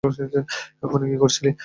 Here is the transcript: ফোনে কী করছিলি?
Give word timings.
ফোনে 0.83 1.05
কী 1.11 1.17
করছিলি? 1.21 1.49